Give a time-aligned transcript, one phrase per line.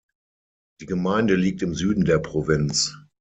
[0.79, 2.97] Die Gemeinde liegt im Süden der Provinz.